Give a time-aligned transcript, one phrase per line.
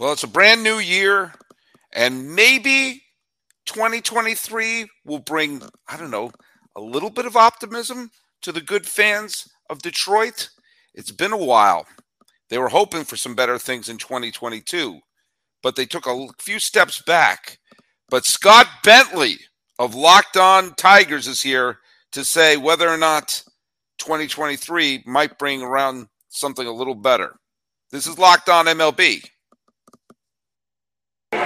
[0.00, 1.34] Well, it's a brand new year,
[1.92, 3.02] and maybe
[3.66, 6.30] 2023 will bring, I don't know,
[6.74, 8.10] a little bit of optimism
[8.40, 10.48] to the good fans of Detroit.
[10.94, 11.84] It's been a while.
[12.48, 15.00] They were hoping for some better things in 2022,
[15.62, 17.58] but they took a few steps back.
[18.08, 19.36] But Scott Bentley
[19.78, 21.76] of Locked On Tigers is here
[22.12, 23.42] to say whether or not
[23.98, 27.34] 2023 might bring around something a little better.
[27.90, 29.28] This is Locked On MLB.
[31.32, 31.38] You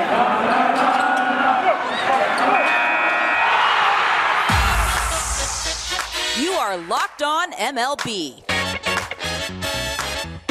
[6.53, 8.43] are Locked On MLB.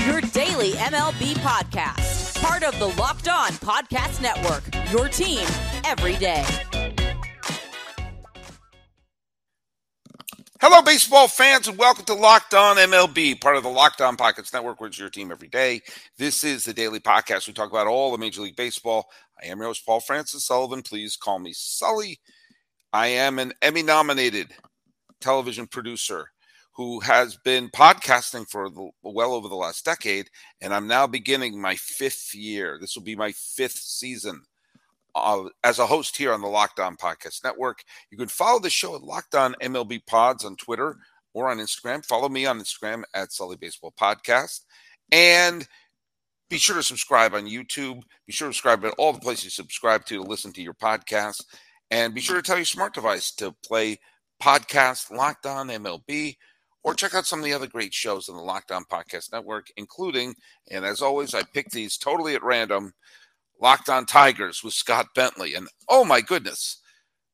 [0.06, 2.40] Your daily MLB podcast.
[2.44, 4.64] Part of the Locked On Podcast Network.
[4.92, 5.48] Your team
[5.84, 6.46] every day.
[10.66, 14.54] Hello, baseball fans, and welcome to Locked On MLB, part of the Locked On Podcast
[14.54, 15.82] Network, which is your team every day.
[16.18, 17.48] This is the daily podcast.
[17.48, 19.10] We talk about all the Major League Baseball.
[19.44, 20.82] I am your host, Paul Francis Sullivan.
[20.82, 22.18] Please call me Sully.
[22.94, 24.54] I am an Emmy nominated
[25.20, 26.30] television producer
[26.72, 30.30] who has been podcasting for the, well over the last decade,
[30.62, 32.78] and I'm now beginning my fifth year.
[32.80, 34.42] This will be my fifth season
[35.16, 37.84] uh, as a host here on the Locked On Podcast Network.
[38.12, 40.98] You can follow the show at Locked On MLB Pods on Twitter
[41.34, 42.06] or on Instagram.
[42.06, 44.62] Follow me on Instagram at Sully Baseball Podcast.
[45.12, 45.68] And
[46.50, 48.04] be sure to subscribe on YouTube.
[48.26, 50.74] Be sure to subscribe at all the places you subscribe to to listen to your
[50.74, 51.44] podcast.
[51.90, 54.00] And be sure to tell your smart device to play
[54.42, 56.38] podcast Locked On MLB
[56.84, 59.68] or check out some of the other great shows on the Locked On Podcast Network,
[59.78, 60.36] including,
[60.70, 62.94] and as always, I pick these totally at random
[63.62, 65.54] Locked On Tigers with Scott Bentley.
[65.56, 66.82] And oh my goodness,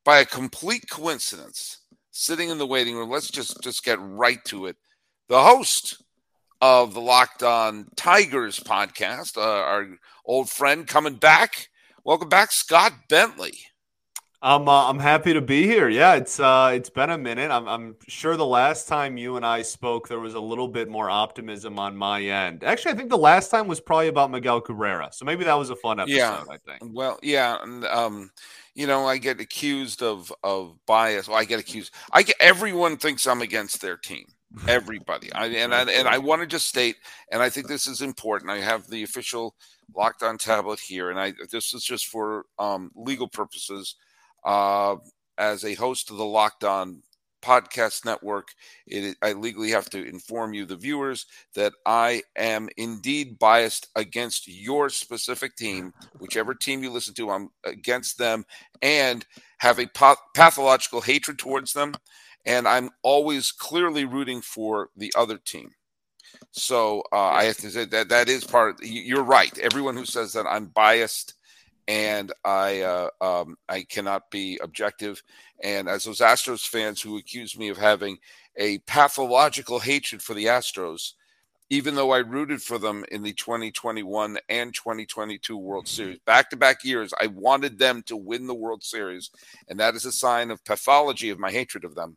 [0.04, 1.78] by a complete coincidence,
[2.10, 4.76] sitting in the waiting room, let's just, just get right to it.
[5.28, 6.02] The host
[6.60, 9.88] of the Locked On Tigers podcast, uh, our
[10.24, 11.68] old friend coming back.
[12.04, 13.58] Welcome back, Scott Bentley.
[14.42, 15.88] I'm uh, I'm happy to be here.
[15.90, 17.50] Yeah, it's uh it's been a minute.
[17.50, 20.88] I'm I'm sure the last time you and I spoke, there was a little bit
[20.88, 22.64] more optimism on my end.
[22.64, 25.68] Actually, I think the last time was probably about Miguel Cabrera, so maybe that was
[25.68, 26.16] a fun episode.
[26.16, 26.94] Yeah, I think.
[26.94, 28.30] Well, yeah, and um,
[28.74, 31.28] you know, I get accused of of bias.
[31.28, 31.92] Well, I get accused.
[32.10, 34.24] I get everyone thinks I'm against their team.
[34.66, 35.30] Everybody.
[35.34, 36.96] I and I, and I want to just state,
[37.30, 38.50] and I think this is important.
[38.50, 39.54] I have the official
[39.94, 43.96] locked on tablet here, and I this is just for um, legal purposes
[44.44, 44.96] uh,
[45.38, 47.02] as a host of the Locked On
[47.42, 48.48] Podcast Network,
[48.86, 54.46] it, I legally have to inform you, the viewers, that I am indeed biased against
[54.46, 57.30] your specific team, whichever team you listen to.
[57.30, 58.44] I'm against them
[58.82, 59.24] and
[59.58, 59.88] have a
[60.34, 61.94] pathological hatred towards them.
[62.46, 65.70] And I'm always clearly rooting for the other team.
[66.52, 68.80] So uh, I have to say that that is part.
[68.80, 69.56] Of, you're right.
[69.58, 71.34] Everyone who says that I'm biased
[71.90, 75.24] and I uh, um, I cannot be objective.
[75.60, 78.18] And as those Astros fans who accuse me of having
[78.56, 81.14] a pathological hatred for the Astros,
[81.68, 86.56] even though I rooted for them in the 2021 and 2022 World Series, back to
[86.56, 89.30] back years, I wanted them to win the World Series,
[89.68, 92.16] and that is a sign of pathology of my hatred of them.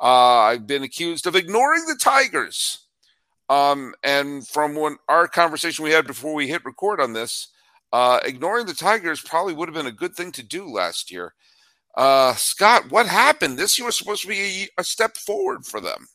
[0.00, 2.86] Uh, I've been accused of ignoring the Tigers.
[3.50, 7.48] Um, and from when our conversation we had before we hit record on this,
[7.92, 11.34] uh, ignoring the Tigers probably would have been a good thing to do last year.
[11.96, 13.58] Uh, Scott, what happened?
[13.58, 16.06] This year was supposed to be a, a step forward for them.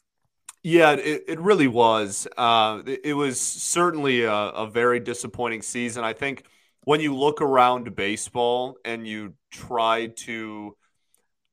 [0.64, 2.28] Yeah, it, it really was.
[2.38, 6.04] Uh, it, it, was certainly a, a, very disappointing season.
[6.04, 6.46] I think
[6.86, 10.76] when you look around baseball and you try to,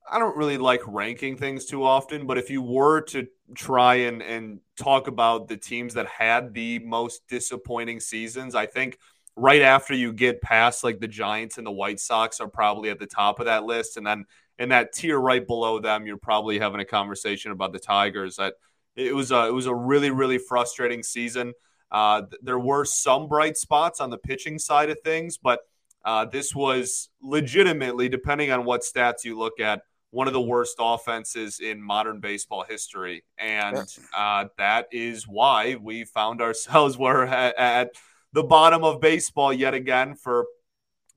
[0.09, 4.23] I don't really like ranking things too often, but if you were to try and,
[4.23, 8.97] and talk about the teams that had the most disappointing seasons, I think–
[9.35, 12.99] right after you get past like the Giants and the White Sox are probably at
[12.99, 14.25] the top of that list, and then
[14.59, 18.35] in that tier right below them, you're probably having a conversation about the Tigers.
[18.35, 18.53] That
[18.95, 21.53] it was a it was a really really frustrating season.
[21.91, 25.59] Uh, there were some bright spots on the pitching side of things, but
[26.03, 30.75] uh, this was legitimately, depending on what stats you look at, one of the worst
[30.79, 33.77] offenses in modern baseball history, and
[34.15, 37.91] uh, that is why we found ourselves where at, at
[38.33, 40.45] the bottom of baseball yet again for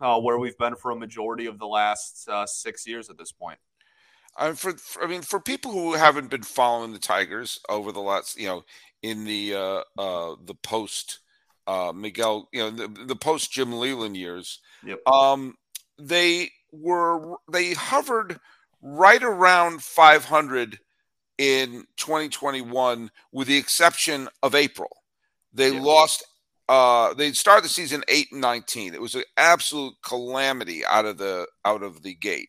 [0.00, 3.32] uh, where we've been for a majority of the last uh, six years at this
[3.32, 3.58] point.
[4.54, 8.38] For, for, I mean, for people who haven't been following the Tigers over the last,
[8.38, 8.64] you know,
[9.02, 11.20] in the uh, uh, the post
[11.66, 15.00] uh, Miguel, you know, the, the post Jim Leyland years, yep.
[15.08, 15.54] um,
[15.98, 18.38] they were they hovered
[18.82, 20.78] right around 500
[21.38, 24.90] in 2021, with the exception of April.
[25.54, 25.82] They yep.
[25.82, 26.24] lost
[26.68, 28.94] uh, they started the season eight and nineteen.
[28.94, 32.48] It was an absolute calamity out of the out of the gate.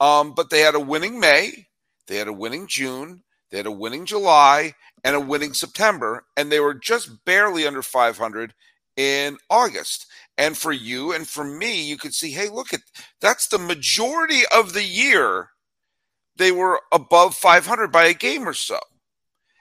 [0.00, 1.68] Um, but they had a winning May,
[2.08, 4.74] they had a winning June, they had a winning July,
[5.04, 8.54] and a winning September, and they were just barely under 500
[8.96, 10.06] in August.
[10.36, 12.80] And for you and for me, you could see, hey, look at
[13.20, 15.50] that's the majority of the year
[16.36, 18.78] they were above 500 by a game or so.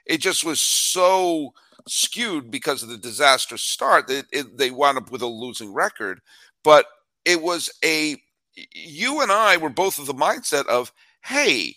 [0.05, 1.53] It just was so
[1.87, 6.19] skewed because of the disastrous start that it, they wound up with a losing record.
[6.63, 6.85] But
[7.25, 8.17] it was a
[8.55, 10.91] you and I were both of the mindset of,
[11.23, 11.75] hey,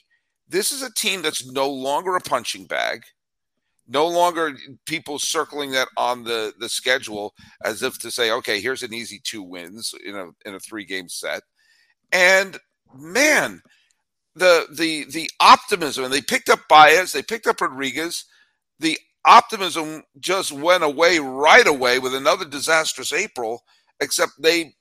[0.49, 3.03] this is a team that's no longer a punching bag
[3.89, 4.57] no longer
[4.87, 9.21] people circling that on the the schedule as if to say okay here's an easy
[9.23, 11.43] two wins in a in a three game set
[12.13, 12.59] and
[12.95, 13.61] man
[14.35, 18.25] the the the optimism and they picked up Baez they picked up Rodriguez
[18.79, 23.65] the optimism just went away right away with another disastrous April
[24.01, 24.75] except they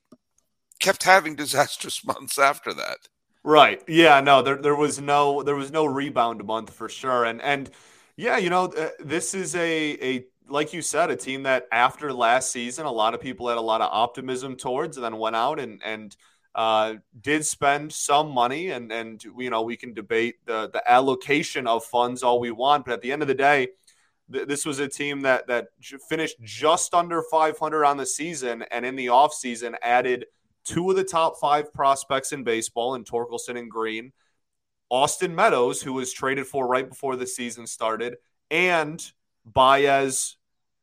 [0.79, 2.97] kept having disastrous months after that.
[3.43, 3.83] Right.
[3.87, 7.25] Yeah no there there was no there was no rebound month for sure.
[7.25, 7.69] And and
[8.17, 12.13] yeah, you know, uh, this is a a like you said, a team that after
[12.13, 15.35] last season, a lot of people had a lot of optimism towards, and then went
[15.35, 16.15] out and and
[16.53, 21.67] uh, did spend some money, and and you know we can debate the the allocation
[21.67, 23.69] of funds all we want, but at the end of the day,
[24.31, 25.67] th- this was a team that that
[26.09, 30.25] finished just under 500 on the season, and in the offseason added
[30.63, 34.11] two of the top five prospects in baseball in Torkelson and Greene,
[34.89, 38.17] Austin Meadows, who was traded for right before the season started,
[38.49, 39.11] and
[39.45, 40.37] Baez,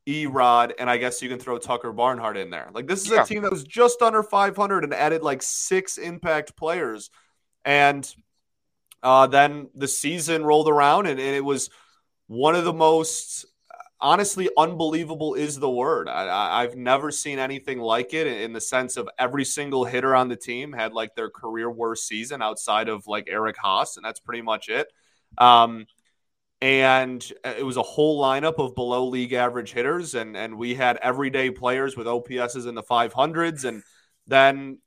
[0.06, 2.70] Erod, and I guess you can throw Tucker Barnhart in there.
[2.72, 3.22] Like this is yeah.
[3.22, 7.10] a team that was just under 500 and added like six impact players,
[7.64, 8.12] and
[9.02, 11.70] uh, then the season rolled around and, and it was
[12.32, 13.44] one of the most
[14.00, 16.08] honestly, unbelievable is the word.
[16.08, 20.28] I, have never seen anything like it in the sense of every single hitter on
[20.28, 24.18] the team had like their career worst season outside of like Eric Haase, and that's
[24.18, 24.88] pretty much it.
[25.36, 25.86] Um,
[26.62, 30.96] and it was a whole lineup of below league average hitters, and and we had
[30.96, 33.82] everyday players with OPSs in the 500s, and
[34.26, 34.78] then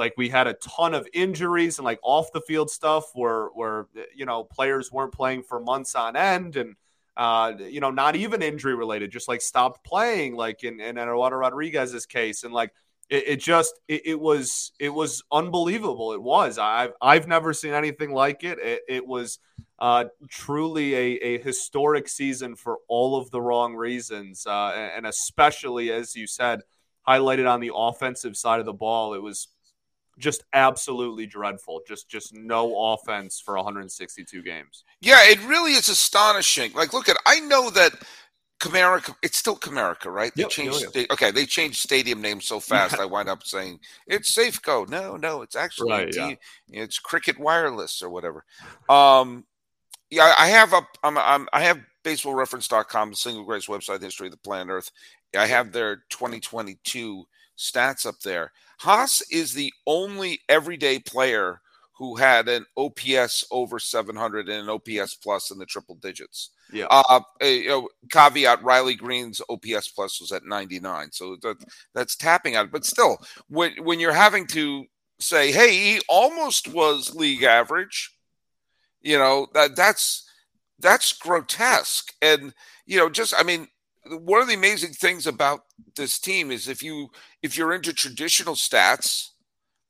[0.00, 3.86] like we had a ton of injuries and like off the field stuff where where
[4.16, 6.74] you know players weren't playing for months on end and
[7.16, 11.36] uh, you know, not even injury related, just like stopped playing, like in, in Eduardo
[11.36, 12.44] Rodriguez's case.
[12.44, 12.72] And like,
[13.10, 16.14] it, it just, it, it, was, it was unbelievable.
[16.14, 18.58] It was, I've, I've never seen anything like it.
[18.58, 19.38] It, it was
[19.78, 24.46] uh, truly a, a historic season for all of the wrong reasons.
[24.46, 26.62] Uh, and especially, as you said,
[27.06, 29.48] highlighted on the offensive side of the ball, it was,
[30.20, 31.80] just absolutely dreadful.
[31.86, 34.84] Just just no offense for 162 games.
[35.00, 36.72] Yeah, it really is astonishing.
[36.72, 37.92] Like, look at I know that
[38.60, 40.32] Comerica, it's still Comerica, right?
[40.36, 40.92] They yep, changed.
[40.92, 42.98] They, okay, they changed stadium names so fast.
[42.98, 44.88] I wind up saying it's Safeco.
[44.88, 46.34] No, no, it's actually right, yeah.
[46.68, 48.44] it's Cricket Wireless or whatever.
[48.88, 49.46] Um,
[50.10, 50.86] yeah, I have up.
[51.02, 54.70] I'm, I'm I have baseballreference.com, the single greatest website in the history of the planet
[54.70, 54.90] Earth.
[55.36, 57.26] I have their 2022
[57.60, 58.52] stats up there.
[58.80, 61.60] Haase is the only everyday player
[62.00, 66.48] who had an OPS over 700 and an OPS plus in the triple digits.
[66.72, 66.86] Yeah.
[66.90, 71.56] Uh, you know, caveat: Riley Greene's OPS plus was at 99, so that,
[71.94, 72.70] that's tapping out.
[72.70, 73.18] But still,
[73.48, 74.86] when when you're having to
[75.18, 78.16] say, "Hey, he almost was league average,"
[79.02, 80.26] you know that that's
[80.78, 82.14] that's grotesque.
[82.22, 82.54] And
[82.86, 83.68] you know, just I mean,
[84.18, 85.60] one of the amazing things about
[85.96, 87.08] this team is if you
[87.42, 89.28] if you're into traditional stats,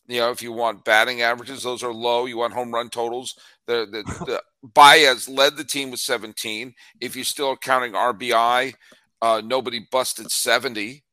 [0.06, 2.26] you know, if you want batting averages, those are low.
[2.26, 3.34] You want home run totals.
[3.66, 6.74] The the, the Baez led the team with 17.
[7.00, 8.74] If you're still counting RBI,
[9.22, 11.04] uh, nobody busted 70.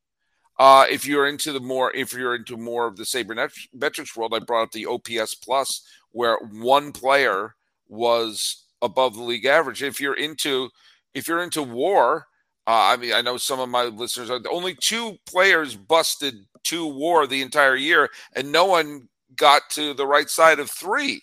[0.58, 4.40] Uh, if you're into the more, if you're into more of the sabermetrics world, I
[4.40, 7.54] brought up the OPS plus, where one player
[7.86, 9.82] was above the league average.
[9.82, 10.70] If you're into,
[11.14, 12.26] if you're into WAR,
[12.68, 16.34] uh, I mean, I know some of my listeners are only two players busted
[16.64, 21.22] two WAR the entire year, and no one got to the right side of three.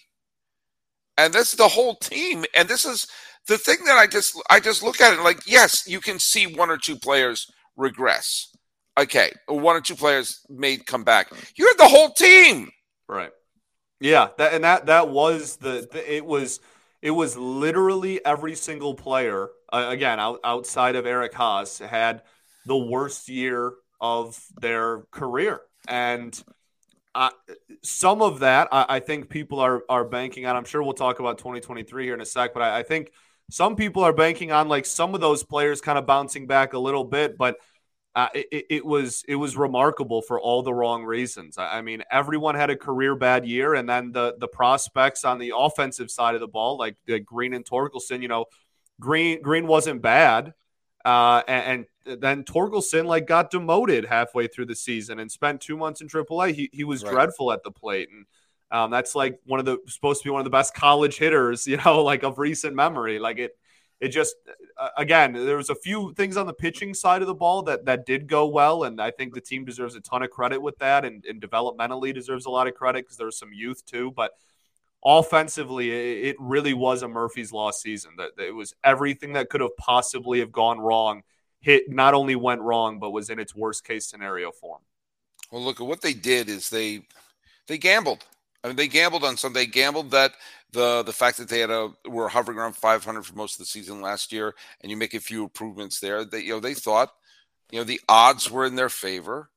[1.19, 2.45] And this is the whole team.
[2.57, 3.05] And this is
[3.47, 6.47] the thing that I just I just look at it like, yes, you can see
[6.47, 8.51] one or two players regress.
[8.97, 11.29] Okay, one or two players may come back.
[11.55, 12.71] You had the whole team,
[13.07, 13.29] right?
[13.99, 16.59] Yeah, that and that that was the, the it was
[17.05, 22.23] it was literally every single player uh, again, out, outside of Eric Haase, had
[22.65, 25.61] the worst year of their career.
[25.87, 26.43] And
[27.83, 30.55] some of that, I, I, think people are, are banking on.
[30.55, 33.11] I'm sure we'll talk about 2023 here in a sec, but I, I think
[33.51, 36.79] some people are banking on like some of those players kind of bouncing back a
[36.79, 37.37] little bit.
[37.37, 37.57] But
[38.15, 41.57] uh, it, it, was it was remarkable for all the wrong reasons.
[41.57, 45.51] I, mean, everyone had a career bad year, and then the the prospects on the
[45.55, 46.95] offensive side of the ball, like
[47.25, 48.45] Greene and Torkelson, you know,
[49.01, 50.53] Greene Greene wasn't bad,
[51.03, 55.75] uh, and, and, then Torkelson like got demoted halfway through the season and spent two
[55.75, 56.53] months in AAA.
[56.53, 57.11] He he was right.
[57.11, 58.25] dreadful at the plate, and
[58.71, 61.67] um, that's like one of the supposed to be one of the best college hitters,
[61.67, 63.19] you know, like of recent memory.
[63.19, 63.57] Like it
[63.99, 64.35] it just
[64.77, 67.85] uh, again there was a few things on the pitching side of the ball that
[67.85, 70.77] that did go well and i think the team deserves a ton of credit with
[70.79, 74.11] that and, and developmentally deserves a lot of credit because there was some youth too
[74.11, 74.31] but
[75.03, 79.61] offensively it, it really was a murphy's law season that, it was everything that could
[79.61, 81.21] have possibly have gone wrong
[81.61, 84.81] hit not only went wrong but was in its worst case scenario form
[85.51, 87.01] well look at what they did is they
[87.67, 88.25] they gambled
[88.65, 89.61] I mean, they gambled on something.
[89.61, 90.33] They gambled that
[90.71, 93.65] the the fact that they had a were hovering around 500 for most of the
[93.65, 96.25] season last year, and you make a few improvements there.
[96.25, 97.11] That you know they thought,
[97.71, 99.49] you know, the odds were in their favor,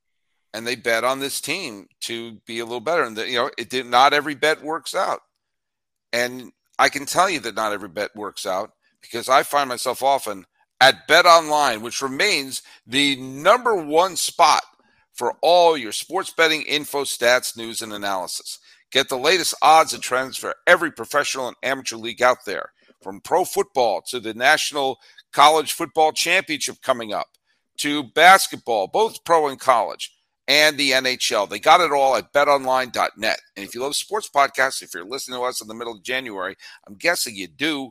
[0.55, 3.03] and they bet on this team to be a little better.
[3.03, 5.21] And that you know, it did not every bet works out,
[6.13, 10.03] and I can tell you that not every bet works out because I find myself
[10.03, 10.47] often
[10.81, 14.63] at Bet Online, which remains the number one spot
[15.13, 18.61] for all your sports betting info, stats, news, and analysis.
[18.91, 23.21] Get the latest odds and trends for every professional and amateur league out there, from
[23.21, 24.99] pro football to the National
[25.33, 27.27] College Football Championship coming up,
[27.79, 30.15] to basketball, both pro and college,
[30.49, 31.49] and the NHL.
[31.49, 33.41] They got it all at betonline.net.
[33.57, 36.03] And if you love sports podcasts, if you're listening to us in the middle of
[36.03, 37.91] January, I'm guessing you do,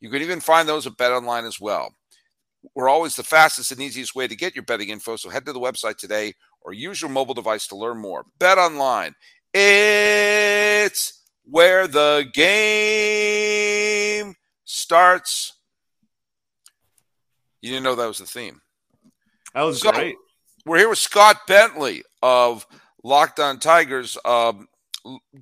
[0.00, 1.94] you can even find those at betonline as well.
[2.74, 5.52] We're always the fastest and easiest way to get your betting info, so head to
[5.52, 8.24] the website today or use your mobile device to learn more.
[8.38, 9.14] Bet online
[9.60, 14.34] it's where the game
[14.64, 15.54] starts.
[17.60, 18.60] You didn't know that was the theme.
[19.54, 20.14] That was so, great.
[20.64, 22.66] We're here with Scott Bentley of
[23.02, 24.68] Locked On Tigers, um,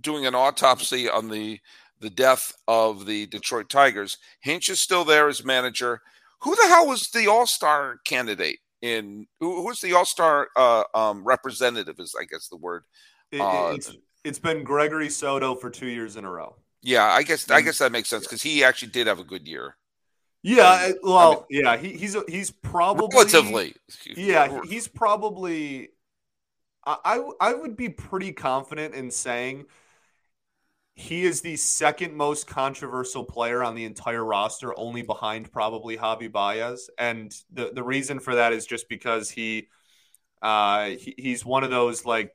[0.01, 1.61] doing an autopsy on the
[2.01, 4.19] the death of the Detroit Tigers.
[4.41, 6.01] Hinch is still there as manager.
[6.41, 9.27] Who the hell was the All Star candidate in?
[9.41, 11.99] Who, who was the All Star uh, um, representative?
[11.99, 12.85] Is I guess the word
[13.33, 13.93] it, uh, it's,
[14.27, 16.57] it's been Gregory Soto for two years in a row.
[16.83, 19.47] Yeah, I guess I guess that makes sense because he actually did have a good
[19.47, 19.77] year.
[20.43, 23.75] Yeah, well, I mean, yeah, he, he's he's probably relatively.
[24.17, 25.91] Yeah, he's probably.
[26.85, 29.67] I I would be pretty confident in saying
[30.95, 36.31] he is the second most controversial player on the entire roster, only behind probably Javi
[36.31, 36.89] Baez.
[36.97, 39.69] And the the reason for that is just because he,
[40.41, 42.33] uh, he, he's one of those like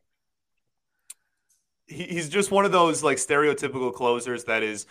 [1.92, 4.86] he's just one of those like stereotypical closers that is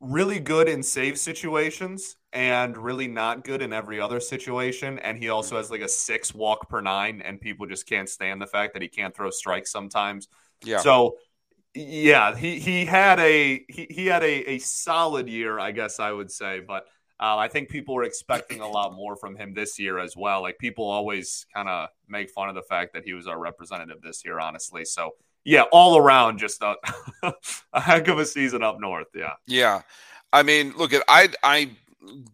[0.00, 4.98] really good in save situations and really not good in every other situation.
[4.98, 8.40] And he also has like a six walk per nine, and people just can't stand
[8.40, 10.28] the fact that he can't throw strikes sometimes.
[10.62, 10.78] Yeah.
[10.78, 11.16] So
[11.74, 16.12] yeah, he he had a he, he had a, a solid year, I guess I
[16.12, 16.86] would say, but
[17.18, 20.42] uh, I think people were expecting a lot more from him this year as well.
[20.42, 24.02] Like people always kind of make fun of the fact that he was our representative
[24.02, 24.84] this year, honestly.
[24.84, 25.12] So
[25.46, 26.74] yeah, all around just a,
[27.72, 29.06] a heck of a season up north.
[29.14, 29.34] Yeah.
[29.46, 29.82] Yeah.
[30.32, 31.70] I mean, look at I I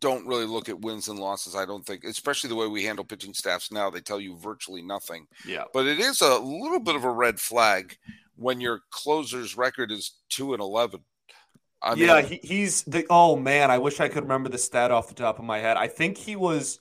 [0.01, 1.55] don't really look at wins and losses.
[1.55, 4.81] I don't think, especially the way we handle pitching staffs now, they tell you virtually
[4.81, 5.27] nothing.
[5.47, 5.65] Yeah.
[5.75, 7.97] But it is a little bit of a red flag
[8.37, 11.01] when your closer's record is two and eleven.
[11.83, 13.05] I mean, yeah, he, he's the.
[13.11, 15.77] Oh man, I wish I could remember the stat off the top of my head.
[15.77, 16.79] I think he was.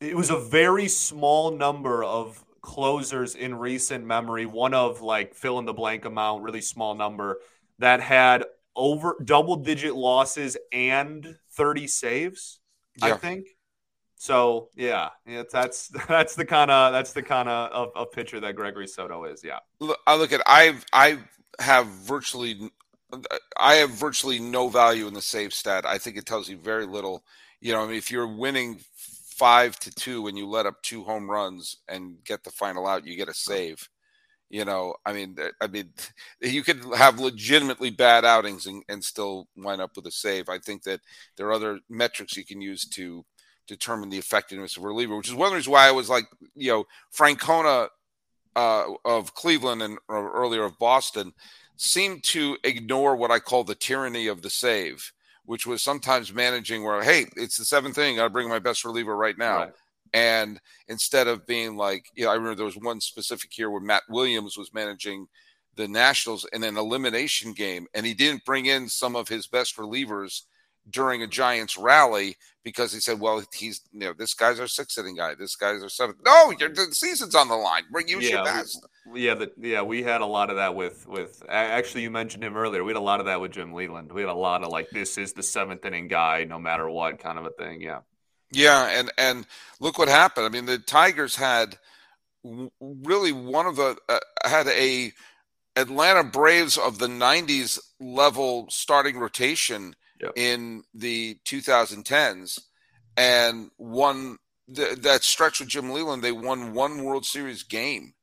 [0.00, 5.58] It was a very small number of closers in recent memory, one of like fill
[5.58, 7.38] in the blank amount, really small number,
[7.78, 8.44] that had
[8.76, 12.60] over double digit losses and 30 saves,
[12.96, 13.06] yeah.
[13.06, 13.46] I think.
[14.16, 15.10] So yeah,
[15.50, 19.42] that's that's the kind of that's the kind of, of pitcher that Gregory Soto is.
[19.44, 19.58] Yeah,
[20.06, 21.18] I look at I've I
[21.60, 22.70] have virtually
[23.56, 25.86] I have virtually no value in the save stat.
[25.86, 27.24] I think it tells you very little.
[27.60, 28.80] You know, I mean, if you're winning
[29.38, 33.06] five to two when you let up two home runs and get the final out,
[33.06, 33.88] you get a save.
[34.50, 35.92] You know, I mean, I mean,
[36.40, 40.48] you could have legitimately bad outings and, and still wind up with a save.
[40.48, 41.00] I think that
[41.36, 43.24] there are other metrics you can use to
[43.66, 46.08] determine the effectiveness of a reliever, which is one of the reasons why I was
[46.08, 46.84] like, you know,
[47.16, 47.88] Francona
[48.56, 51.32] uh, of Cleveland and earlier of Boston
[51.76, 55.12] seemed to ignore what I call the tyranny of the save
[55.48, 58.20] which was sometimes managing where, hey, it's the seventh thing.
[58.20, 59.56] I bring my best reliever right now.
[59.60, 59.72] Right.
[60.12, 63.80] And instead of being like, you know, I remember there was one specific year where
[63.80, 65.26] Matt Williams was managing
[65.74, 69.78] the Nationals in an elimination game, and he didn't bring in some of his best
[69.78, 70.42] relievers
[70.90, 74.98] during a Giants rally because he said, "Well, he's you know this guy's our sixth
[74.98, 76.18] inning guy, this guy's our seventh.
[76.24, 77.84] No, the season's on the line.
[77.90, 81.06] Bring you yeah, your best." Yeah, the, yeah, we had a lot of that with
[81.06, 82.84] with actually you mentioned him earlier.
[82.84, 84.12] We had a lot of that with Jim Leyland.
[84.12, 87.18] We had a lot of like this is the seventh inning guy, no matter what
[87.18, 87.80] kind of a thing.
[87.80, 88.00] Yeah,
[88.52, 89.46] yeah, and and
[89.80, 90.46] look what happened.
[90.46, 91.78] I mean, the Tigers had
[92.80, 95.12] really one of the uh, had a
[95.76, 100.32] Atlanta Braves of the 90s level starting rotation yep.
[100.36, 102.60] in the 2010s
[103.16, 104.38] and won
[104.74, 106.22] th- that stretch with Jim Leyland.
[106.22, 108.14] They won one World Series game.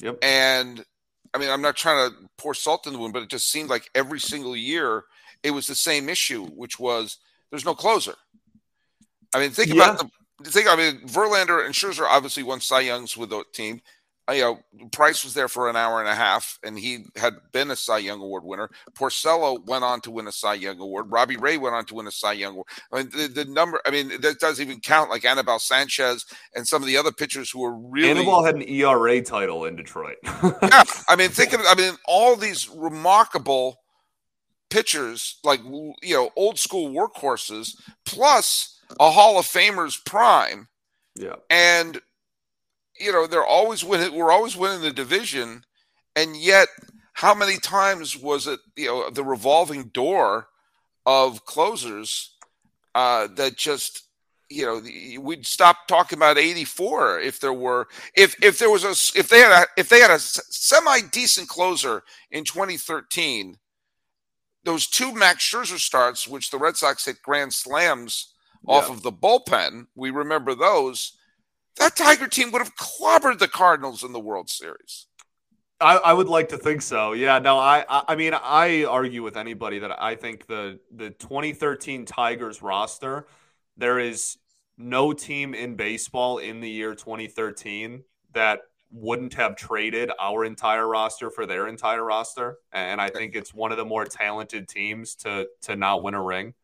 [0.00, 0.18] Yep.
[0.22, 0.84] And
[1.34, 3.70] I mean, I'm not trying to pour salt in the wound, but it just seemed
[3.70, 5.04] like every single year
[5.42, 7.18] it was the same issue, which was
[7.50, 8.14] there's no closer.
[9.34, 9.74] I mean, think yeah.
[9.74, 10.10] about
[10.42, 10.68] the think.
[10.68, 13.80] I mean, Verlander and Scherzer obviously won Cy Youngs with the team
[14.28, 17.34] Uh, you know, Price was there for an hour and a half, and he had
[17.52, 18.68] been a Cy Young Award winner.
[18.94, 21.12] Porcello went on to win a Cy Young Award.
[21.12, 22.66] Robbie Ray went on to win a Cy Young Award.
[22.92, 26.66] I mean, the, the number, I mean, that doesn't even count like Anibal Sanchez and
[26.66, 28.10] some of the other pitchers who were really.
[28.10, 30.16] Anibal had an ERA title in Detroit.
[30.24, 30.82] yeah.
[31.08, 33.78] I mean, think of, I mean, all these remarkable
[34.70, 40.68] pitchers, like, you know, old school workhorses, plus a Hall of Famer's prime.
[41.14, 41.36] Yeah.
[41.48, 42.00] And
[42.98, 44.14] you know, they're always winning.
[44.14, 45.64] We're always winning the division,
[46.14, 46.68] and yet,
[47.14, 48.60] how many times was it?
[48.76, 50.48] You know, the revolving door
[51.04, 52.36] of closers
[52.94, 54.06] uh, that just
[54.48, 59.18] you know we'd stop talking about 84 if there were if if there was a
[59.18, 63.58] if they had a if they had a semi decent closer in 2013
[64.64, 68.34] those two max scherzer starts which the red sox hit grand slams
[68.66, 68.74] yeah.
[68.74, 71.15] off of the bullpen we remember those
[71.78, 75.06] that Tiger team would have clobbered the Cardinals in the World Series.
[75.80, 77.12] I, I, would like to think so.
[77.12, 77.38] Yeah.
[77.38, 82.62] No, I, I mean, I argue with anybody that I think the the 2013 Tigers
[82.62, 83.26] roster,
[83.76, 84.38] there is
[84.78, 88.02] no team in baseball in the year 2013
[88.32, 92.58] that wouldn't have traded our entire roster for their entire roster.
[92.72, 96.22] And I think it's one of the more talented teams to to not win a
[96.22, 96.54] ring.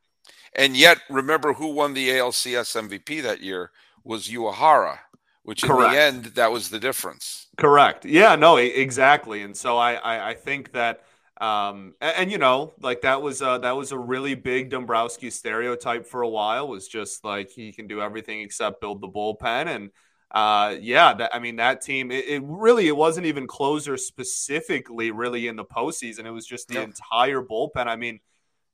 [0.54, 3.70] And yet, remember who won the ALCS MVP that year?
[4.04, 4.98] Was Uehara,
[5.42, 5.92] which Correct.
[5.92, 7.48] in the end that was the difference.
[7.56, 8.04] Correct.
[8.04, 8.36] Yeah.
[8.36, 8.56] No.
[8.56, 9.42] Exactly.
[9.42, 11.04] And so I I, I think that.
[11.40, 15.28] Um, and, and, you know, like that was uh, that was a really big Dombrowski
[15.28, 16.68] stereotype for a while.
[16.68, 19.90] Was just like he can do everything except build the bullpen, and
[20.32, 22.10] uh, yeah, that, I mean that team.
[22.10, 26.24] It, it, really it wasn't even closer specifically really in the postseason.
[26.24, 27.86] It was just the entire bullpen.
[27.86, 28.20] I mean,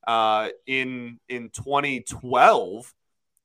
[0.07, 2.93] uh, in in 2012,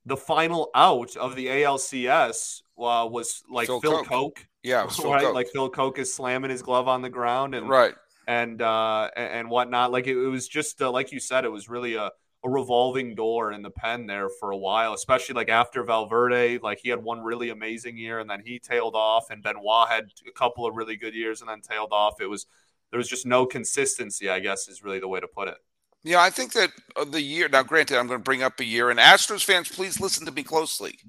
[0.05, 4.07] the final out of the ALCS uh, was like Phil, Phil Coke.
[4.07, 4.47] Coke.
[4.63, 5.33] Yeah, Phil right.
[5.33, 7.95] Like Phil Coke is slamming his glove on the ground and right
[8.27, 9.91] and uh, and whatnot.
[9.91, 12.11] Like it, it was just uh, like you said, it was really a,
[12.43, 16.59] a revolving door in the pen there for a while, especially like after Valverde.
[16.59, 20.05] Like he had one really amazing year and then he tailed off, and Benoit had
[20.27, 22.21] a couple of really good years and then tailed off.
[22.21, 22.45] It was
[22.91, 24.29] there was just no consistency.
[24.29, 25.57] I guess is really the way to put it.
[26.05, 28.63] Yeah, I think that uh, the year now, granted, I'm going to bring up a
[28.63, 30.99] year, and Astros fans, please listen to me closely.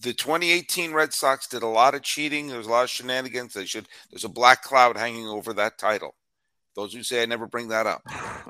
[0.00, 2.48] The 2018 Red Sox did a lot of cheating.
[2.48, 3.54] There was a lot of shenanigans.
[3.54, 3.86] They should.
[4.10, 6.16] There's a black cloud hanging over that title.
[6.74, 8.02] Those who say I never bring that up,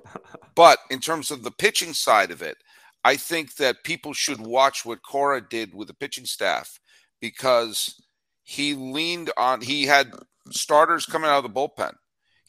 [0.54, 2.56] but in terms of the pitching side of it,
[3.04, 6.80] I think that people should watch what Cora did with the pitching staff
[7.20, 8.00] because
[8.44, 9.60] he leaned on.
[9.60, 10.14] He had
[10.50, 11.92] starters coming out of the bullpen.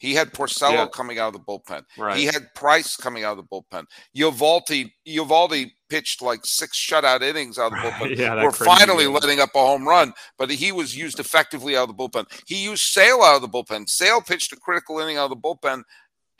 [0.02, 0.86] He had Porcello yeah.
[0.92, 1.84] coming out of the bullpen.
[1.96, 2.16] Right.
[2.16, 3.84] He had Price coming out of the bullpen.
[4.16, 8.18] Eovaldi, Eovaldi pitched like six shutout innings out of the bullpen.
[8.18, 9.12] yeah, We're finally game.
[9.12, 12.26] letting up a home run, but he was used effectively out of the bullpen.
[12.48, 13.88] He used Sale out of the bullpen.
[13.88, 15.84] Sale pitched a critical inning out of the bullpen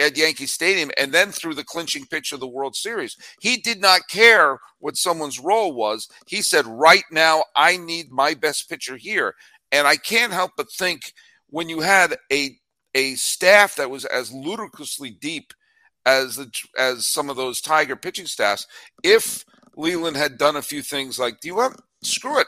[0.00, 3.16] at Yankee Stadium and then threw the clinching pitch of the World Series.
[3.40, 6.08] He did not care what someone's role was.
[6.26, 9.36] He said, Right now, I need my best pitcher here.
[9.70, 11.12] And I can't help but think
[11.48, 12.56] when you had a
[12.94, 15.52] a staff that was as ludicrously deep
[16.04, 18.66] as the as some of those Tiger pitching staffs.
[19.02, 19.44] If
[19.76, 22.46] Leyland had done a few things like, do you want screw it?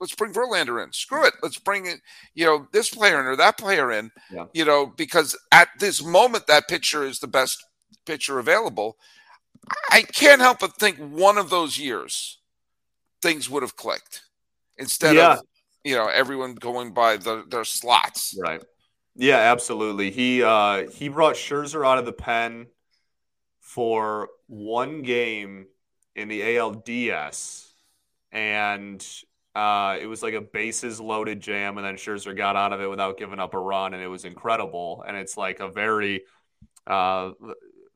[0.00, 0.92] Let's bring Verlander in.
[0.92, 1.34] Screw it.
[1.42, 2.00] Let's bring in,
[2.34, 4.12] you know, this player in or that player in.
[4.30, 4.46] Yeah.
[4.52, 7.64] You know, because at this moment that pitcher is the best
[8.06, 8.96] pitcher available.
[9.90, 12.38] I can't help but think one of those years
[13.22, 14.22] things would have clicked
[14.76, 15.34] instead yeah.
[15.34, 15.40] of
[15.84, 18.36] you know everyone going by the, their slots.
[18.40, 18.62] Right.
[19.14, 20.10] Yeah, absolutely.
[20.10, 22.68] He uh, he brought Scherzer out of the pen
[23.60, 25.66] for one game
[26.16, 27.68] in the ALDS,
[28.32, 29.06] and
[29.54, 32.88] uh, it was like a bases loaded jam, and then Scherzer got out of it
[32.90, 35.04] without giving up a run, and it was incredible.
[35.06, 36.22] And it's like a very
[36.86, 37.32] uh,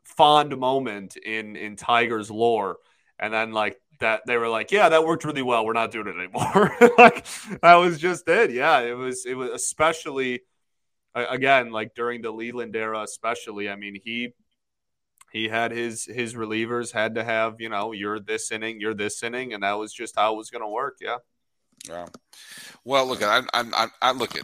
[0.05, 2.79] fond moment in in Tigers lore.
[3.19, 5.65] and then like that they were like, yeah, that worked really well.
[5.65, 6.77] We're not doing it anymore.
[6.99, 7.27] like
[7.63, 8.51] that was just it.
[8.51, 9.25] Yeah, it was.
[9.27, 10.43] It was especially
[11.17, 13.69] again like during the Leyland era, especially.
[13.69, 14.35] I mean, he
[15.33, 19.23] he had his his relievers had to have you know you're this inning, you're this
[19.23, 20.99] inning, and that was just how it was going to work.
[21.01, 21.17] Yeah.
[21.89, 22.07] Yeah.
[22.85, 24.43] Well, look, I'm I'm I'm, I'm looking.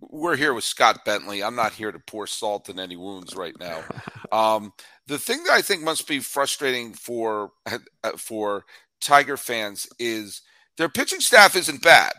[0.00, 1.42] We're here with Scott Bentley.
[1.42, 3.84] I'm not here to pour salt in any wounds right now.
[4.30, 4.74] Um,
[5.06, 7.78] the thing that I think must be frustrating for uh,
[8.18, 8.66] for
[9.00, 10.42] Tiger fans is
[10.76, 12.12] their pitching staff isn't bad.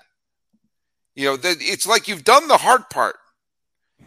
[1.15, 3.17] You know, it's like you've done the hard part.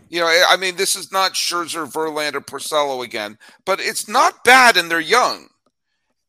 [0.08, 4.76] You know, I mean, this is not Scherzer, Verlander, Porcello again, but it's not bad,
[4.76, 5.48] and they're young.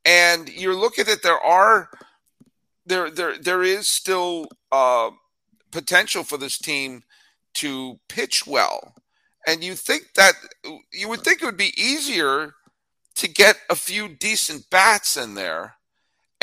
[0.05, 1.89] And you're looking at there are
[2.85, 5.11] there there there is still uh,
[5.71, 7.03] potential for this team
[7.55, 8.95] to pitch well,
[9.45, 10.33] and you think that
[10.91, 12.53] you would think it would be easier
[13.15, 15.75] to get a few decent bats in there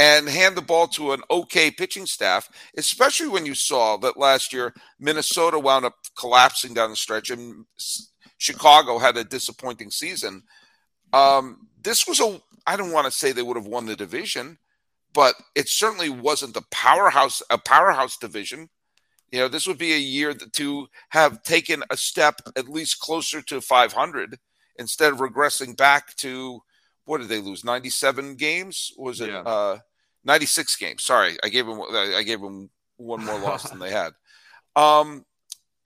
[0.01, 4.51] and hand the ball to an okay pitching staff, especially when you saw that last
[4.51, 7.67] year Minnesota wound up collapsing down the stretch and
[8.39, 10.43] Chicago had a disappointing season.
[11.13, 14.57] Um, this was a, I don't want to say they would have won the division,
[15.13, 18.71] but it certainly wasn't the powerhouse, a powerhouse division.
[19.31, 23.43] You know, this would be a year to have taken a step at least closer
[23.43, 24.39] to 500
[24.77, 26.63] instead of regressing back to
[27.05, 27.65] what did they lose?
[27.65, 28.93] 97 games?
[28.97, 29.41] Was it yeah.
[29.41, 29.79] uh,
[30.25, 31.05] 96 games?
[31.05, 34.13] Sorry, I gave them I gave them one more loss than they had.
[34.77, 35.25] Um,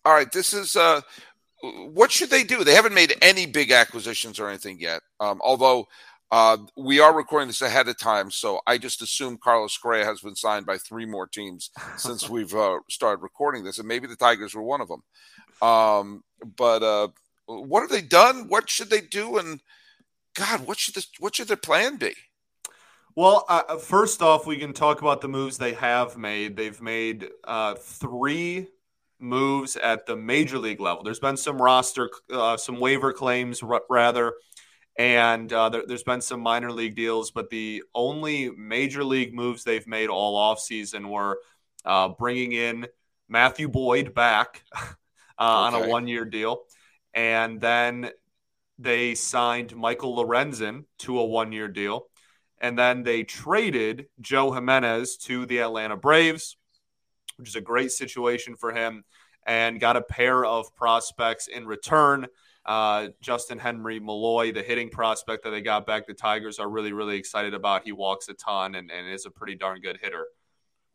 [0.04, 1.00] all right, this is uh,
[1.62, 2.64] what should they do?
[2.64, 5.02] They haven't made any big acquisitions or anything yet.
[5.20, 5.86] Um, although
[6.30, 10.20] uh, we are recording this ahead of time, so I just assume Carlos Correa has
[10.20, 14.16] been signed by three more teams since we've uh, started recording this, and maybe the
[14.16, 15.02] Tigers were one of them.
[15.62, 16.24] Um,
[16.56, 17.08] but uh,
[17.46, 18.48] what have they done?
[18.48, 19.38] What should they do?
[19.38, 19.60] And
[20.34, 21.08] God, what should this?
[21.20, 22.14] What should their plan be?
[23.16, 26.56] Well, uh, uh, first off, we can talk about the moves they have made.
[26.56, 28.66] They've made uh, three
[29.20, 31.04] moves at the major league level.
[31.04, 34.34] There's been some roster, uh, some waiver claims, r- rather,
[34.98, 37.30] and uh, there, has been some minor league deals.
[37.30, 41.38] But the only major league moves they've made all offseason were
[41.84, 42.88] uh, bringing in
[43.28, 44.90] Matthew Boyd back okay.
[45.38, 46.64] on a one year deal.
[47.14, 48.10] And then
[48.80, 52.08] they signed Michael Lorenzen to a one year deal.
[52.64, 56.56] And then they traded Joe Jimenez to the Atlanta Braves,
[57.36, 59.04] which is a great situation for him,
[59.46, 62.26] and got a pair of prospects in return.
[62.64, 67.18] Uh, Justyn-Henry Malloy, the hitting prospect that they got back, the Tigers are really, really
[67.18, 67.84] excited about.
[67.84, 70.28] He walks a ton and, and is a pretty darn good hitter.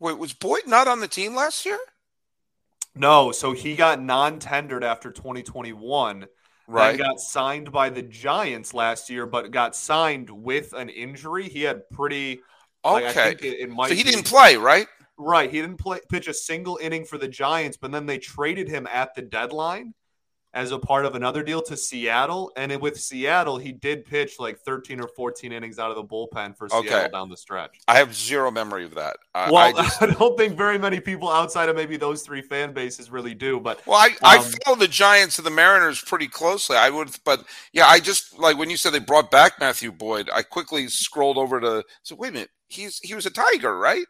[0.00, 1.78] Wait, was Boyd not on the team last year?
[2.96, 6.26] No, so he got non tendered after 2021
[6.70, 6.98] right.
[6.98, 11.48] got signed by the Giants last year, but got signed with an injury.
[11.48, 12.40] He had pretty.
[12.84, 13.28] Okay.
[13.28, 14.86] Like, it, it so he be, didn't play, right?
[15.18, 15.50] Right.
[15.50, 18.86] He didn't play pitch a single inning for the Giants, but then they traded him
[18.90, 19.94] at the deadline
[20.52, 22.52] as a part of another deal to Seattle.
[22.56, 26.56] And with Seattle, he did pitch like 13 or 14 innings out of the bullpen
[26.56, 27.08] for Seattle okay.
[27.12, 27.78] down the stretch.
[27.86, 29.16] I have zero memory of that.
[29.34, 30.02] I, well, I, just...
[30.02, 33.60] I, don't think very many people outside of maybe those three fan bases really do.
[33.60, 36.76] But well, I, um, I follow the Giants and the Mariners pretty closely.
[36.76, 40.30] I would, but yeah, I just like when you said they brought back Matthew Boyd,
[40.32, 44.06] I quickly scrolled over to so wait a minute, he's he was a Tiger, right?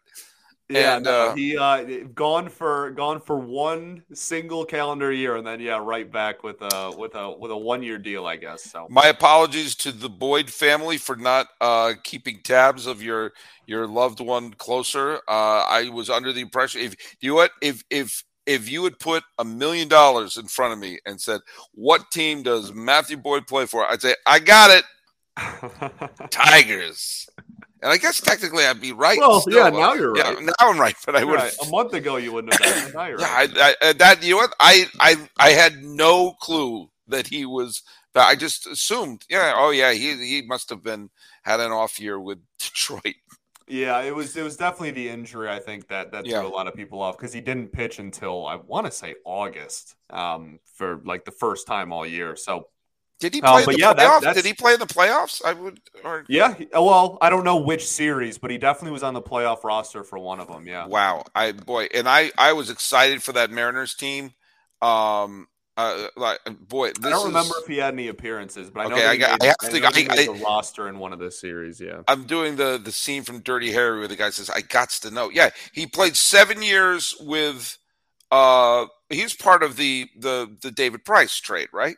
[0.70, 5.46] Yeah, and, no, uh, he uh, gone for gone for one single calendar year, and
[5.46, 8.62] then yeah, right back with a with a with a one year deal, I guess.
[8.70, 13.32] So my apologies to the Boyd family for not uh, keeping tabs of your
[13.66, 15.16] your loved one closer.
[15.28, 18.98] Uh, I was under the impression if you know what if if if you had
[18.98, 21.40] put a million dollars in front of me and said,
[21.72, 24.84] "What team does Matthew Boyd play for?" I'd say, "I got it,
[26.30, 27.29] Tigers."
[27.82, 29.18] And I guess technically I'd be right.
[29.18, 29.56] Well, still.
[29.56, 30.38] yeah, now you're right.
[30.38, 31.54] Yeah, now I'm right, but I would right.
[31.66, 32.92] a month ago you wouldn't have done.
[32.92, 33.26] Now you're yeah.
[33.28, 37.82] I, I, that you know what I I I had no clue that he was.
[38.14, 41.10] I just assumed, yeah, oh yeah, he he must have been
[41.42, 43.14] had an off year with Detroit.
[43.66, 46.40] Yeah, it was it was definitely the injury I think that that yeah.
[46.40, 49.14] threw a lot of people off because he didn't pitch until I want to say
[49.24, 52.34] August um, for like the first time all year.
[52.34, 52.66] So
[53.20, 54.22] did he play um, the yeah, playoffs?
[54.22, 55.44] That, Did he play in the playoffs?
[55.44, 55.78] I would.
[56.02, 56.24] Or...
[56.26, 56.54] Yeah.
[56.72, 60.18] Well, I don't know which series, but he definitely was on the playoff roster for
[60.18, 60.66] one of them.
[60.66, 60.86] Yeah.
[60.86, 61.24] Wow.
[61.34, 64.32] I boy, and I I was excited for that Mariners team.
[64.82, 65.46] Um.
[65.76, 67.24] Uh, like boy, I don't is...
[67.24, 69.72] remember if he had any appearances, but I know okay, I, got, made, I have
[69.72, 69.82] to.
[69.82, 71.80] I, I, the roster in one of the series.
[71.80, 74.90] Yeah, I'm doing the the scene from Dirty Harry where the guy says, "I got
[74.90, 77.78] to know." Yeah, he played seven years with.
[78.30, 81.96] Uh, he's part of the the the David Price trade, right?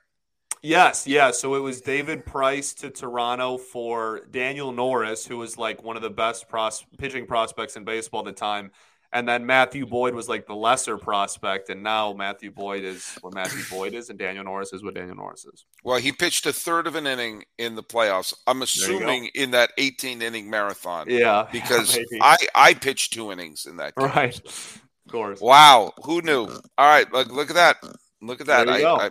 [0.63, 1.33] Yes, yeah.
[1.33, 6.03] So it was David Price to Toronto for Daniel Norris, who was like one of
[6.03, 8.71] the best pros- pitching prospects in baseball at the time.
[9.15, 13.35] And then Matthew Boyd was like the lesser prospect, and now Matthew Boyd is what
[13.35, 15.67] Matthew Boyd is, and Daniel Norris is what Daniel Norris is.
[15.85, 18.33] Well, he pitched a third of an inning in the playoffs.
[18.47, 21.11] I'm assuming in that 18 inning marathon.
[21.11, 23.95] Yeah, because I I pitched two innings in that.
[23.97, 24.09] Game.
[24.09, 25.41] Right, of course.
[25.43, 26.47] Wow, who knew?
[26.79, 27.77] All right, look look at that.
[28.23, 28.69] Look at that.
[28.71, 29.11] I, I,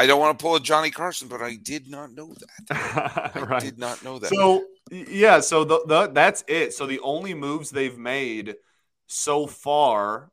[0.00, 3.32] I don't want to pull a Johnny Carson, but I did not know that.
[3.34, 3.60] I right.
[3.60, 4.30] did not know that.
[4.30, 6.72] So yeah, so the, the that's it.
[6.72, 8.54] So the only moves they've made
[9.08, 10.30] so far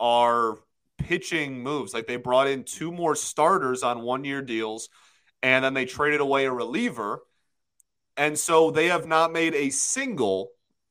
[0.00, 0.56] are
[0.96, 1.92] pitching moves.
[1.92, 4.88] Like they brought in two more starters on one year deals,
[5.42, 7.20] and then they traded away a reliever.
[8.16, 10.48] And so they have not made a single,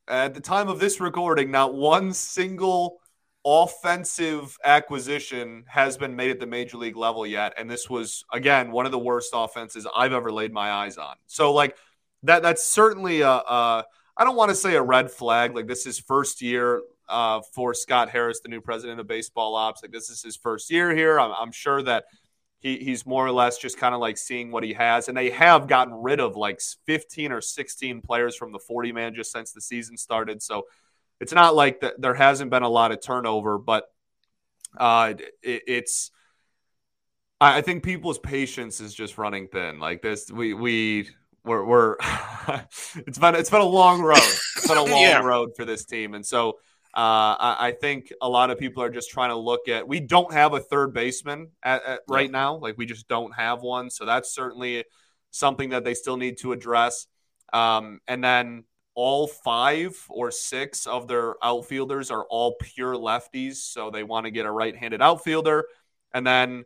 [0.07, 2.98] at the time of this recording, not one single
[3.45, 7.53] offensive acquisition has been made at the major league level yet.
[7.57, 11.15] And this was, again, one of the worst offenses I've ever laid my eyes on.
[11.25, 11.75] So, like,
[12.23, 13.85] that that's certainly a, a
[14.17, 15.55] I don't want to say a red flag.
[15.55, 19.81] Like, this is first year uh, for Scott Harris, the new president of baseball ops.
[19.81, 21.19] Like this is his first year here.
[21.19, 22.05] I'm, I'm sure that
[22.59, 25.07] he, he's more or less just kind of like seeing what he has.
[25.07, 29.15] And they have gotten rid of like 15 or 16 players from the 40 man
[29.15, 30.41] just since the season started.
[30.43, 30.67] So
[31.19, 33.85] it's not like that there hasn't been a lot of turnover, but
[34.77, 36.11] uh, it, it's.
[37.41, 39.79] I think people's patience is just running thin.
[39.79, 41.09] Like this, we we
[41.45, 41.95] we're, we're
[43.07, 44.17] it's been it's been a long road.
[44.17, 45.21] It's been a long yeah.
[45.21, 46.57] road for this team, and so
[46.93, 49.87] uh, I, I, think a lot of people are just trying to look at.
[49.87, 52.55] We don't have a third baseman at, at right now.
[52.55, 53.91] Like we just don't have one.
[53.91, 54.85] So that's certainly
[55.29, 57.05] something that they still need to address.
[57.53, 58.63] Um, and then
[59.01, 63.55] all five or six of their outfielders are all pure lefties.
[63.55, 65.63] So they want to get a right-handed outfielder,
[66.13, 66.65] and then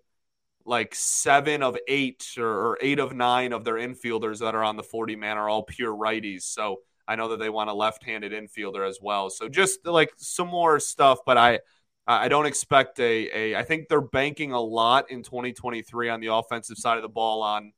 [0.65, 4.81] like seven of eight or, eight of nine of their infielders that are on the
[4.83, 6.41] 40 man are all pure righties.
[6.41, 9.29] So I know that they want a left-handed infielder as well.
[9.29, 11.59] So just like some more stuff, but I
[12.07, 16.33] I don't expect a a I think they're banking a lot in 2023 on the
[16.33, 17.73] offensive side of the ball on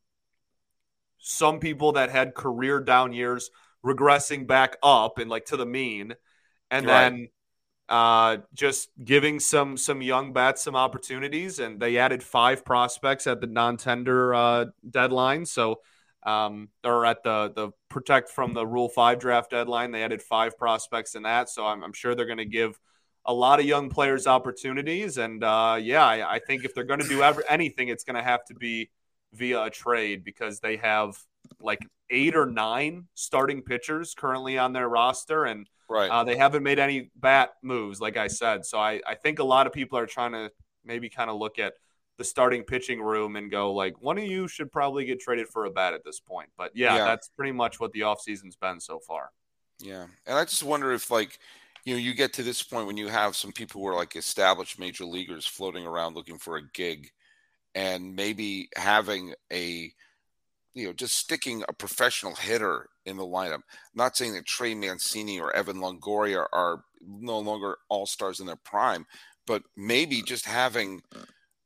[1.17, 3.51] some people that had career down years
[3.85, 6.15] regressing back up and like to the mean
[6.71, 7.09] and right.
[7.09, 7.27] then
[7.87, 13.41] uh, just giving some some young bats some opportunities and they added five prospects at
[13.41, 15.79] the non-tender uh, deadline so
[16.25, 19.91] um, or at the the protect from the Rule Five draft deadline.
[19.91, 22.79] They added five prospects in that, so I'm, I'm sure they're going to give
[23.25, 25.17] a lot of young players opportunities.
[25.17, 28.17] And uh, yeah, I, I, think if they're going to do ever, anything, it's going
[28.17, 28.91] to have to be
[29.33, 31.17] via a trade because they have
[31.59, 31.79] like
[32.09, 36.09] eight or nine starting pitchers currently on their roster, and right.
[36.09, 38.65] uh, they haven't made any bat moves, like I said.
[38.65, 40.51] So I, I think a lot of people are trying to
[40.83, 41.73] maybe kind of look at
[42.17, 45.65] the starting pitching room and go like one of you should probably get traded for
[45.65, 46.49] a bat at this point.
[46.57, 47.05] But yeah, yeah.
[47.05, 49.31] that's pretty much what the offseason's been so far.
[49.79, 50.05] Yeah.
[50.25, 51.39] And I just wonder if like
[51.85, 54.15] you know, you get to this point when you have some people who are like
[54.15, 57.11] established major leaguers floating around looking for a gig
[57.75, 59.93] and maybe having a
[60.75, 63.55] you know, just sticking a professional hitter in the lineup.
[63.55, 63.63] I'm
[63.95, 68.57] not saying that Trey Mancini or Evan Longoria are no longer all stars in their
[68.57, 69.05] prime,
[69.47, 71.01] but maybe just having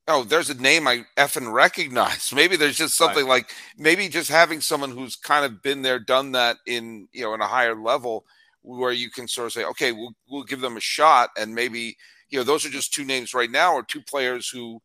[0.10, 2.32] oh, there's a name I effing recognize.
[2.36, 3.44] Maybe there's just something right.
[3.44, 7.34] like maybe just having someone who's kind of been there, done that in you know
[7.34, 8.26] in a higher level
[8.62, 11.96] where you can sort of say, okay, we'll we'll give them a shot, and maybe
[12.30, 14.82] you know those are just two names right now, or two players who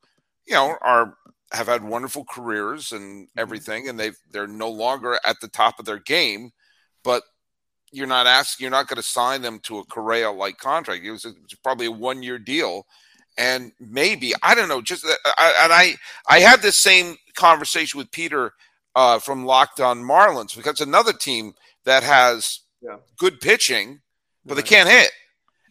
[0.47, 1.17] you know are
[1.55, 3.38] have had wonderful careers and mm-hmm.
[3.38, 6.51] everything, and they've they're no longer at the top of their game,
[7.03, 7.23] but
[7.93, 11.05] you're not asking, you're not going to sign them to a Correa like contract.
[11.05, 12.87] It was, a, it was probably a one year deal
[13.37, 14.81] and maybe I don't know.
[14.81, 15.95] Just uh, I, and I
[16.29, 18.53] I had this same conversation with Peter
[18.95, 22.97] uh, from Locked On Marlins because another team that has yeah.
[23.19, 24.01] good pitching,
[24.45, 24.64] but right.
[24.64, 25.11] they can't hit.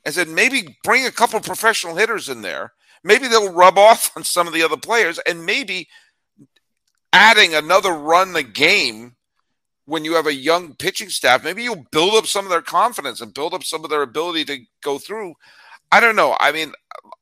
[0.05, 2.73] I said maybe bring a couple of professional hitters in there.
[3.03, 5.89] Maybe they'll rub off on some of the other players, and maybe
[7.11, 9.15] adding another run a game
[9.85, 13.19] when you have a young pitching staff, maybe you'll build up some of their confidence
[13.21, 15.33] and build up some of their ability to go through.
[15.91, 16.37] I don't know.
[16.39, 16.71] I mean,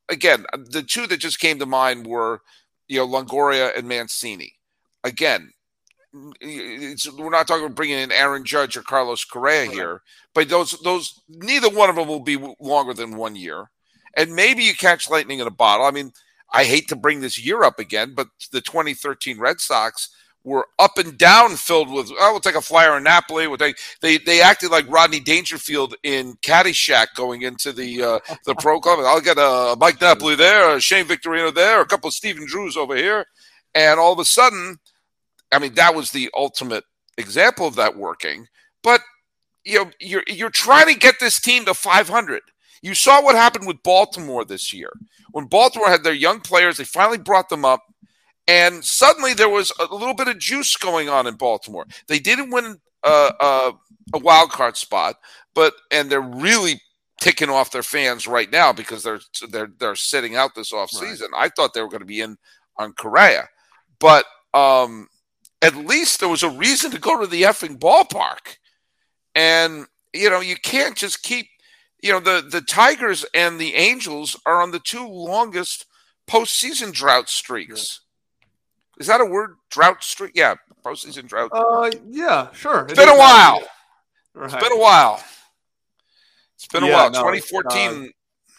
[0.08, 2.40] again, the two that just came to mind were,
[2.88, 4.54] you know, Longoria and Mancini.
[5.04, 5.52] Again,
[6.14, 10.02] we're not talking about bringing in Aaron Judge or Carlos Correa here,
[10.34, 13.70] but those those neither one of them will be longer than one year,
[14.16, 15.86] and maybe you catch lightning in a bottle.
[15.86, 16.12] I mean,
[16.52, 20.10] I hate to bring this year up again, but the 2013 Red Sox
[20.44, 23.46] were up and down filled with oh we'll take a flyer in Napoli.
[23.46, 28.56] We'll take, they they acted like Rodney Dangerfield in Caddyshack going into the uh, the
[28.56, 28.98] pro club.
[29.00, 32.76] I'll get a Mike Napoli there, a Shane Victorino there, a couple of Stephen Drews
[32.76, 33.24] over here,
[33.74, 34.78] and all of a sudden
[35.52, 36.84] I mean, that was the ultimate
[37.18, 38.46] example of that working.
[38.82, 39.02] But
[39.64, 42.42] you know, you're you're trying to get this team to 500.
[42.82, 44.92] You saw what happened with Baltimore this year.
[45.30, 47.82] When Baltimore had their young players, they finally brought them up,
[48.46, 51.86] and suddenly there was a little bit of juice going on in Baltimore.
[52.08, 53.72] They didn't win uh, uh,
[54.12, 55.16] a wild card spot,
[55.54, 56.80] but and they're really
[57.20, 61.28] ticking off their fans right now because they're they're they're sitting out this off season.
[61.32, 61.44] Right.
[61.44, 62.36] I thought they were going to be in
[62.76, 63.48] on Correa,
[64.00, 65.08] but um,
[65.62, 68.56] at least there was a reason to go to the effing ballpark.
[69.34, 71.46] And you know, you can't just keep
[72.02, 75.86] you know the the Tigers and the Angels are on the two longest
[76.28, 78.00] postseason drought streaks.
[78.98, 79.56] Is that a word?
[79.70, 80.32] Drought streak?
[80.34, 81.50] Yeah, postseason drought.
[81.52, 82.82] Uh, yeah, sure.
[82.82, 83.62] It's it been a while.
[84.34, 84.52] Right.
[84.52, 85.24] It's been a while.
[86.56, 87.10] It's been a while.
[87.10, 87.90] No, 2014.
[87.90, 88.06] Uh,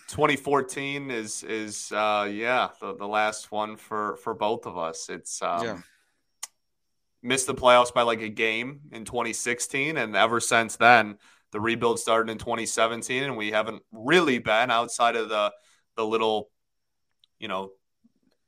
[0.10, 5.10] 2014 is is uh yeah the, the last one for for both of us.
[5.10, 5.78] It's um, yeah
[7.24, 11.18] missed the playoffs by like a game in 2016, and ever since then,
[11.54, 15.54] the rebuild started in 2017, and we haven't really been outside of the
[15.96, 16.50] the little,
[17.39, 17.70] you know,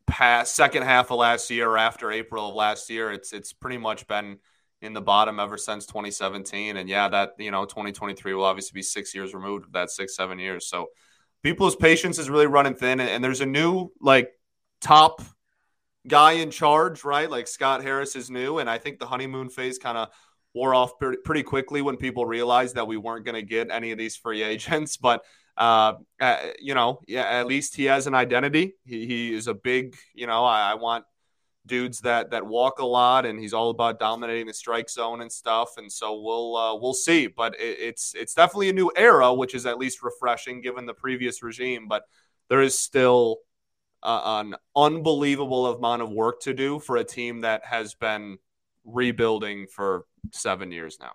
[0.07, 3.11] past second half of last year or after April of last year.
[3.11, 4.39] It's it's pretty much been
[4.81, 8.81] in the bottom ever since 2017, and yeah, that you know 2023 will obviously be
[8.81, 10.67] six years removed of that six seven years.
[10.67, 10.87] So
[11.43, 14.31] people's patience is really running thin, and, and there's a new like
[14.81, 15.21] top
[16.07, 17.29] guy in charge, right?
[17.29, 20.09] Like Scott Harris is new, and I think the honeymoon phase kind of
[20.55, 23.97] wore off pretty quickly when people realized that we weren't going to get any of
[23.97, 24.97] these free agents.
[24.97, 25.23] But
[25.57, 28.73] uh, uh, you know, yeah, at least he has an identity.
[28.85, 31.05] He, he is a big, you know, I, I, want
[31.65, 35.31] dudes that that walk a lot, and he's all about dominating the strike zone and
[35.31, 35.77] stuff.
[35.77, 37.27] And so we'll uh, we'll see.
[37.27, 40.93] But it, it's it's definitely a new era, which is at least refreshing given the
[40.93, 41.87] previous regime.
[41.87, 42.03] But
[42.49, 43.37] there is still
[44.03, 48.37] uh, an unbelievable amount of work to do for a team that has been
[48.83, 51.13] rebuilding for seven years now.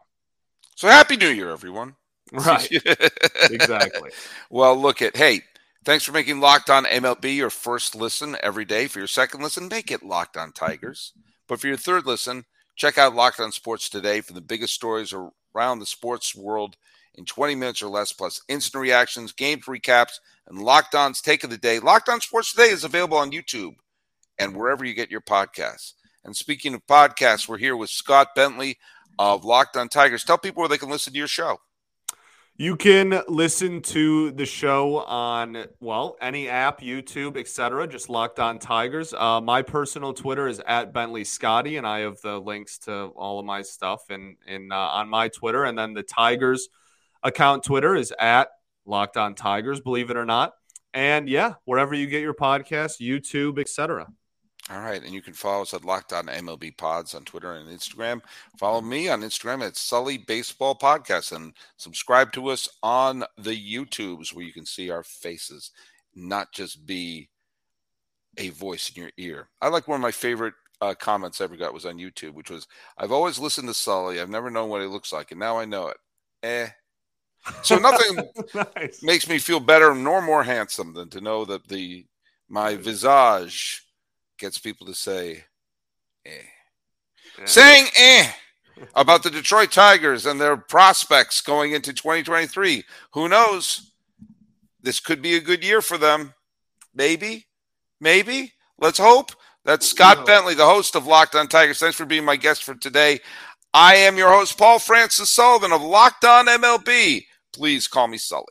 [0.76, 1.96] So happy New Year, everyone.
[2.32, 2.70] Right.
[3.50, 4.10] exactly.
[4.50, 5.42] Well, look at hey,
[5.84, 8.86] thanks for making Locked On MLB your first listen every day.
[8.86, 11.12] For your second listen, make it Locked On Tigers.
[11.48, 12.44] But for your third listen,
[12.76, 15.12] check out Locked On Sports today for the biggest stories
[15.54, 16.76] around the sports world
[17.14, 21.50] in 20 minutes or less, plus instant reactions, game recaps, and Locked On's Take of
[21.50, 21.78] the Day.
[21.78, 23.74] Locked On Sports Today is available on YouTube
[24.38, 25.92] and wherever you get your podcasts.
[26.24, 28.78] And speaking of podcasts, we're here with Scott Bentley
[29.20, 30.24] of Locked On Tigers.
[30.24, 31.58] Tell people where they can listen to your show.
[32.56, 37.86] You can listen to the show on well any app, YouTube, etc.
[37.86, 39.12] Just Locked On Tigers.
[39.12, 43.38] Uh, my personal Twitter is at Bentley Scotty, and I have the links to all
[43.38, 45.64] of my stuff in in uh, on my Twitter.
[45.64, 46.68] And then the Tigers
[47.22, 48.48] account Twitter is at
[48.86, 50.54] Locked On Tigers, believe it or not.
[50.94, 54.08] And yeah, wherever you get your podcasts, YouTube, etc.
[54.70, 57.68] All right, and you can follow us at Locked On MLB Pods on Twitter and
[57.68, 58.20] Instagram.
[58.56, 64.32] Follow me on Instagram at Sully Baseball Podcast, and subscribe to us on the YouTubes
[64.32, 65.72] where you can see our faces,
[66.14, 67.28] not just be
[68.38, 69.48] a voice in your ear.
[69.60, 72.50] I like one of my favorite uh, comments I ever got was on YouTube, which
[72.50, 74.20] was, "I've always listened to Sully.
[74.20, 75.96] I've never known what he looks like, and now I know it."
[76.44, 76.68] Eh,
[77.62, 78.28] so nothing
[78.76, 79.02] nice.
[79.02, 82.06] makes me feel better nor more handsome than to know that the
[82.48, 83.84] my visage
[84.40, 85.44] gets people to say,
[86.26, 86.30] eh.
[87.38, 87.44] Yeah.
[87.44, 88.32] Saying eh
[88.94, 92.84] about the Detroit Tigers and their prospects going into 2023.
[93.12, 93.92] Who knows?
[94.82, 96.34] This could be a good year for them.
[96.94, 97.46] Maybe.
[98.00, 98.52] Maybe.
[98.78, 99.32] Let's hope.
[99.64, 101.78] That's Scott Bentley, the host of Locked on Tigers.
[101.78, 103.20] Thanks for being my guest for today.
[103.74, 107.24] I am your host, Paul Francis Sullivan of Locked On MLB.
[107.52, 108.46] Please call me Sully.